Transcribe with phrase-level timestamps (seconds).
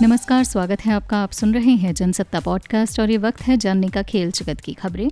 [0.00, 3.88] नमस्कार, स्वागत है आपका। आप सुन रहे हैं जनसत्ता पॉडकास्ट और ये वक्त है जानने
[3.88, 5.10] का खेल जगत की खबरें।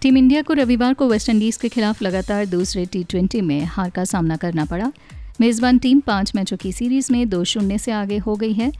[0.00, 4.36] टीम इंडिया को रविवार को वेस्टइंडीज के खिलाफ लगातार दूसरे टी में हार का सामना
[4.36, 4.92] करना पड़ा।
[5.40, 8.72] मेजबान टीम पाँच मैचों की सीरीज़ में दो शून्य से आगे हो गई है।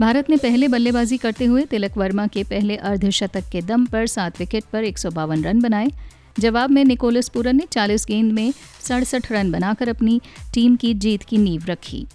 [0.00, 4.38] भारत ने पहले बल्लेबाजी करते हुए तिलक वर्मा के पहले अर्धशतक के दम पर सात
[4.38, 5.90] विकेट पर एक सौ बावन रन बनाए।
[6.38, 8.52] जवाब में निकोलस पूरन ने 40 गेंद में
[8.82, 10.20] सड़सठ रन बनाकर अपनी
[10.54, 12.06] टीम की जीत की नींव रखी।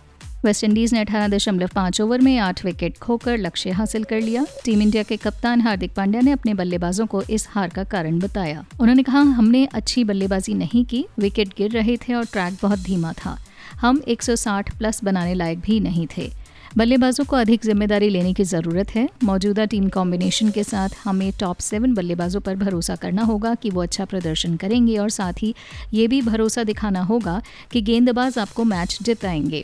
[0.46, 4.82] वेस्टइंडीज ने अठारह दशमलव पाँच ओवर में आठ विकेट खोकर लक्ष्य हासिल कर लिया। टीम
[4.82, 9.04] इंडिया के कप्तान हार्दिक पांड्या ने अपने बल्लेबाजों को इस हार का कारण बताया। उन्होंने
[9.04, 13.38] कहा, हमने अच्छी बल्लेबाजी नहीं की, विकेट गिर रहे थे और ट्रैक बहुत धीमा था।
[13.82, 16.29] हम 160 प्लस बनाने लायक भी नहीं थे।
[16.77, 21.60] बल्लेबाजों को अधिक ज़िम्मेदारी लेने की ज़रूरत है। मौजूदा टीम कॉम्बिनेशन के साथ हमें टॉप
[21.60, 25.54] सेवन बल्लेबाजों पर भरोसा करना होगा कि वो अच्छा प्रदर्शन करेंगे और साथ ही
[25.93, 27.41] ये भी भरोसा दिखाना होगा
[27.71, 29.64] कि गेंदबाज आपको मैच जिताएँगे।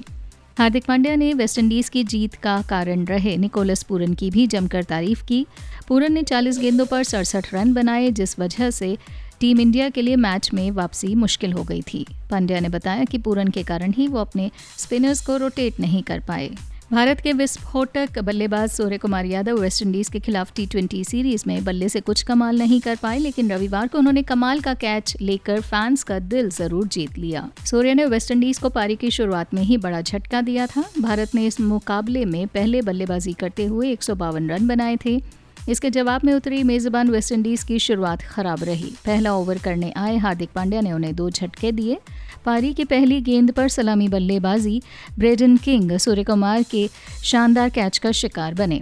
[0.58, 5.26] हार्दिक पांड्या ने वेस्टइंडीज की जीत का कारण रहे। निकोलस पूरन की भी जमकर तारीफ़
[5.26, 5.46] की।
[5.88, 8.98] पूरन ने 40 गेंदों पर सड़सठ रन बनाए, जिस वजह से
[9.40, 13.18] टीम इंडिया के लिए मैच में वापसी मुश्किल हो गई थी। पांड्या ने बताया कि
[13.18, 16.49] पूरन के कारण ही वो अपने स्पिनर्स को रोटेट नहीं कर पाए।
[16.92, 21.88] भारत के विस्फोटक बल्लेबाज सूर्य कुमार यादव वेस्टइंडीज के खिलाफ टी ट्वेंटी सीरीज़ में बल्ले
[21.90, 26.04] से कुछ कमाल नहीं कर पाए, लेकिन रविवार को उन्होंने कमाल का कैच लेकर फैंस
[26.04, 30.02] का दिल ज़रूर जीत लिया। सूर्य ने वेस्टइंडीज को पारी की शुरुआत में ही बड़ा
[30.02, 34.50] झटका दिया था। भारत ने इस मुकाबले में पहले बल्लेबाजी करते हुए एक सौ बावन
[34.50, 35.22] रन बनाए थे।
[35.70, 40.50] इसके जवाब में उतरी मेजबान वेस्टइंडीज की शुरुआत खराब रही। पहला ओवर करने आए हार्दिक
[40.56, 41.98] पांड्या ने उन्हें दो झटके दिए।
[42.46, 44.82] पारी की पहली गेंद पर सलामी बल्लेबाजी,
[45.20, 46.90] ब्रेडन किंग सूर्य कुमार के
[47.24, 48.82] शानदार कैच का शिकार बने।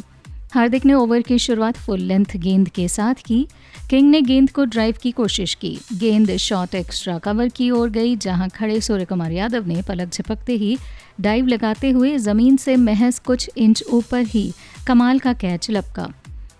[0.54, 3.48] हार्दिक ने ओवर की शुरुआत फुल लेंथ गेंद के साथ की।
[3.90, 8.16] किंग ने गेंद को ड्राइव की कोशिश की। गेंद शॉट एक्स्ट्रा कवर की ओर गई,
[8.16, 10.78] जहाँ खड़े सूर्य कुमार यादव ने पलक झपकते ही
[11.22, 14.52] डाइव लगाते हुए ज़मीन से महज कुछ इंच ऊपर ही
[14.88, 16.14] कमाल का कैच लपका।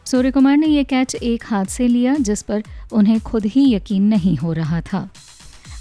[0.05, 4.03] सूर्य कुमार ने यह कैच एक हाथ से लिया, जिस पर उन्हें खुद ही यकीन
[4.03, 5.09] नहीं हो रहा था।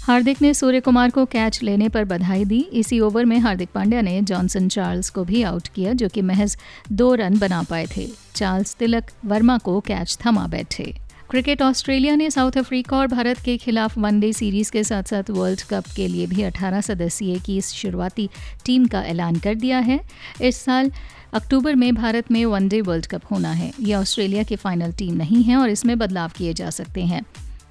[0.09, 4.01] हार्दिक ने सूर्य कुमार को कैच लेने पर बधाई दी। इसी ओवर में हार्दिक पांड्या
[4.01, 6.57] ने जॉनसन चार्ल्स को भी आउट किया, जो कि महज
[6.91, 10.95] दो रन बना पाए थे। चार्ल्स तिलक वर्मा को कैच थमा बैठे।
[11.29, 15.61] क्रिकेट ऑस्ट्रेलिया ने साउथ अफ्रीका और भारत के खिलाफ वनडे सीरीज़ के साथ साथ वर्ल्ड
[15.61, 18.29] कप के लिए भी 18 सदस्यीय की इस शुरुआती
[18.65, 19.99] टीम का ऐलान कर दिया है।
[20.41, 20.91] इस साल
[21.33, 25.43] अक्टूबर में भारत में वनडे वर्ल्ड कप होना है। ये ऑस्ट्रेलिया की फाइनल टीम नहीं
[25.43, 27.21] है और इसमें बदलाव किए जा सकते हैं।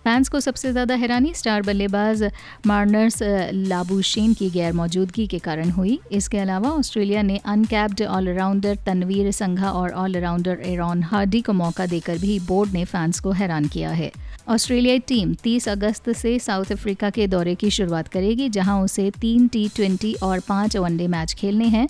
[0.05, 2.23] फैंस को सबसे ज़्यादा हैरानी स्टार बल्लेबाज
[2.67, 3.19] मार्नर्स
[3.69, 9.71] लाबूशेन की गैर मौजूदगी के कारण हुई। इसके अलावा ऑस्ट्रेलिया ने अनकैप्ड ऑलराउंडर तनवीर संघा
[9.71, 14.11] और ऑलराउंडर एरॉन हार्डी को मौका देकर भी बोर्ड ने फैंस को हैरान किया है।
[14.49, 19.49] ऑस्ट्रेलियाई टीम 30 अगस्त से साउथ अफ्रीका के दौरे की शुरुआत करेगी, जहाँ उसे तीन
[19.49, 21.89] टी ट्वेंटी और पाँच वनडे मैच खेलने हैं।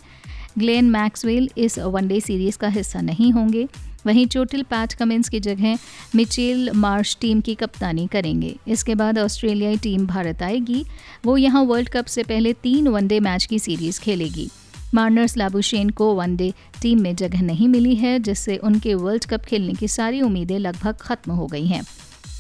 [0.59, 3.67] ग्लेन मैक्सवेल इस वनडे सीरीज़ का हिस्सा नहीं होंगे।
[4.09, 5.79] वहीं चोटिल पैट कमिंस की जगह
[6.15, 10.85] मिचेल मार्श टीम की कप्तानी करेंगे। इसके बाद ऑस्ट्रेलियाई टीम भारत आएगी।
[11.25, 14.49] वो यहाँ वर्ल्ड कप से पहले तीन वनडे मैच की सीरीज़ खेलेगी।
[14.95, 16.53] मार्नर्स लाबुशेन को वनडे
[16.83, 20.97] टीम में जगह नहीं मिली है, जिससे उनके वर्ल्ड कप खेलने की सारी उम्मीदें लगभग
[21.01, 21.83] खत्म हो गई हैं।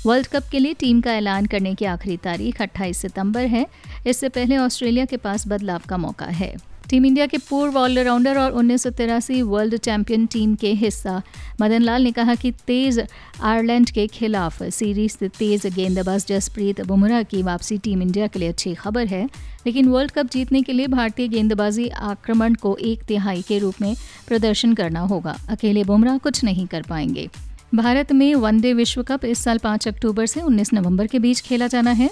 [0.06, 3.66] वर्ल्ड कप के लिए टीम का ऐलान करने की आखिरी तारीख 28 सितंबर है।
[4.06, 6.54] इससे पहले ऑस्ट्रेलिया के पास बदलाव का मौका है।
[6.90, 11.22] टीम इंडिया के पूर्व ऑलराउंडर और उन्नीस सौ तिरासी वर्ल्ड चैंपियन टीम के हिस्सा।
[11.60, 13.06] मदन लाल ने कहा कि तेज
[13.42, 18.48] आयरलैंड के खिलाफ सीरीज़ से तेज गेंदबाज जसप्रीत बुमराह की वापसी टीम इंडिया के लिए
[18.48, 19.24] अच्छी खबर है।
[19.66, 23.96] लेकिन वर्ल्ड कप जीतने के लिए भारतीय गेंदबाजी आक्रमण को एक तिहाई के रूप में
[24.28, 27.28] प्रदर्शन करना होगा। अकेले बुमराह कुछ नहीं कर पाएँगे।
[27.74, 31.66] भारत में वनडे विश्व कप इस साल 5 अक्टूबर से 19 नवंबर के बीच खेला
[31.66, 32.10] जाना है।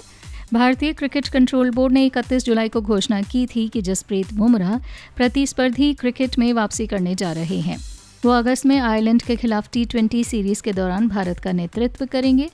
[0.53, 4.77] भारतीय क्रिकेट कंट्रोल बोर्ड ने इकतीस जुलाई को घोषणा की थी कि जसप्रीत बुमराह
[5.15, 7.77] प्रतिस्पर्धी क्रिकेट में वापसी करने जा रहे हैं।
[8.25, 12.49] वो अगस्त में आयरलैंड के खिलाफ टी ट्वेंटी सीरीज़ के दौरान भारत का नेतृत्व करेंगे।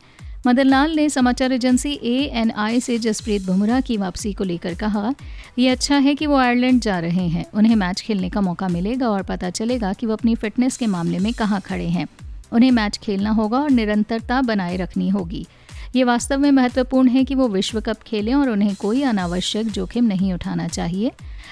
[0.47, 4.73] मदन लाल ने समाचार एजेंसी ए एन आई से जसप्रीत बुमराह की वापसी को लेकर
[4.73, 5.13] कहा
[5.59, 9.09] यह अच्छा है कि वो आयरलैंड जा रहे हैं। उन्हें मैच खेलने का मौका मिलेगा
[9.09, 12.07] और पता चलेगा कि वो अपनी फिटनेस के मामले में कहाँ खड़े हैं।
[12.51, 15.47] उन्हें मैच खेलना होगा और निरंतरता बनाए रखनी होगी।
[15.95, 20.05] ये वास्तव में महत्वपूर्ण है कि वो विश्व कप खेलें और उन्हें कोई अनावश्यक जोखिम
[20.05, 21.11] नहीं उठाना चाहिए।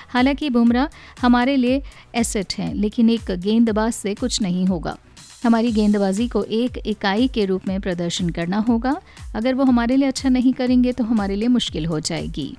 [0.10, 0.88] हालाँकि बुमराह
[1.22, 1.82] हमारे लिए
[2.16, 4.98] एसेट हैं, लेकिन एक गेंदबाज से कुछ नहीं होगा।
[5.44, 9.02] हमारी गेंदबाजी को एक इकाई के रूप में प्रदर्शन करना होगा।
[9.36, 12.58] अगर वो हमारे लिए अच्छा नहीं करेंगे तो हमारे लिए मुश्किल हो जाएगी।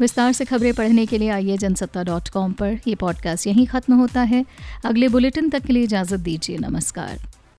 [0.00, 3.94] विस्तार से खबरें पढ़ने के लिए आइए जनसत्ता डॉट कॉम पर। यह पॉडकास्ट यहीं ख़त्म
[3.94, 4.44] होता है।
[4.84, 7.20] अगले बुलेटिन तक के लिए इजाज़त दीजिए। नमस्कार।